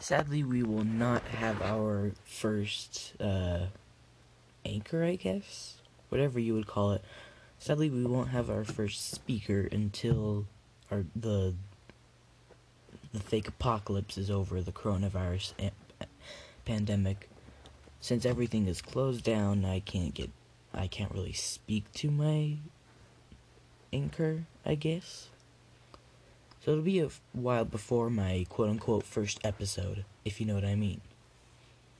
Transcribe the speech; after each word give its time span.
Sadly, 0.00 0.42
we 0.42 0.62
will 0.62 0.84
not 0.84 1.22
have 1.24 1.60
our 1.60 2.12
first 2.24 3.12
uh, 3.20 3.66
anchor, 4.64 5.04
I 5.04 5.16
guess, 5.16 5.76
whatever 6.08 6.40
you 6.40 6.54
would 6.54 6.66
call 6.66 6.92
it. 6.92 7.04
Sadly, 7.58 7.90
we 7.90 8.06
won't 8.06 8.30
have 8.30 8.48
our 8.48 8.64
first 8.64 9.10
speaker 9.10 9.68
until 9.70 10.46
our 10.90 11.04
the 11.14 11.54
the 13.12 13.20
fake 13.20 13.46
apocalypse 13.46 14.16
is 14.16 14.30
over, 14.30 14.62
the 14.62 14.72
coronavirus 14.72 15.52
a- 15.58 16.06
pandemic. 16.64 17.28
Since 18.00 18.24
everything 18.24 18.66
is 18.68 18.80
closed 18.80 19.22
down, 19.22 19.66
I 19.66 19.80
can't 19.80 20.14
get 20.14 20.30
I 20.72 20.86
can't 20.86 21.12
really 21.12 21.34
speak 21.34 21.92
to 21.94 22.10
my 22.10 22.56
anchor, 23.92 24.44
I 24.64 24.76
guess. 24.76 25.28
So 26.60 26.72
it'll 26.72 26.84
be 26.84 27.00
a 27.00 27.08
while 27.32 27.64
before 27.64 28.10
my 28.10 28.44
quote 28.48 28.68
unquote 28.68 29.04
first 29.04 29.40
episode, 29.42 30.04
if 30.24 30.40
you 30.40 30.46
know 30.46 30.54
what 30.54 30.64
I 30.64 30.74
mean. 30.74 31.00